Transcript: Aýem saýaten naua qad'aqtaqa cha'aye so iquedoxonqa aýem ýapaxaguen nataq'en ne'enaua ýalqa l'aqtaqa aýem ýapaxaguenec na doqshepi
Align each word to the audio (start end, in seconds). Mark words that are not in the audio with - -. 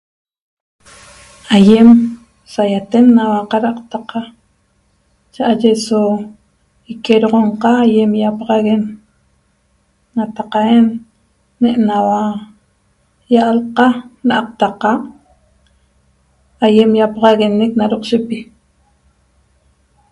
Aýem 1.55 1.89
saýaten 2.53 3.05
naua 3.17 3.41
qad'aqtaqa 3.51 4.19
cha'aye 5.33 5.71
so 5.87 5.99
iquedoxonqa 6.91 7.69
aýem 7.85 8.11
ýapaxaguen 8.21 8.83
nataq'en 10.15 10.85
ne'enaua 11.61 12.21
ýalqa 13.33 13.87
l'aqtaqa 14.27 14.91
aýem 16.65 16.91
ýapaxaguenec 16.99 17.71
na 17.75 17.85
doqshepi 17.91 18.39